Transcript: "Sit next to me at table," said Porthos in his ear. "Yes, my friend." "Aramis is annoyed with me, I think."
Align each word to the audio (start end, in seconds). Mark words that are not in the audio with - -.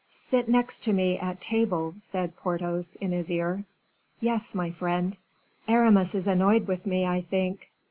"Sit 0.09 0.49
next 0.49 0.79
to 0.85 0.93
me 0.93 1.19
at 1.19 1.39
table," 1.39 1.93
said 1.99 2.35
Porthos 2.35 2.95
in 2.95 3.11
his 3.11 3.29
ear. 3.29 3.65
"Yes, 4.19 4.55
my 4.55 4.71
friend." 4.71 5.15
"Aramis 5.67 6.15
is 6.15 6.25
annoyed 6.25 6.65
with 6.65 6.87
me, 6.87 7.05
I 7.05 7.21
think." 7.21 7.69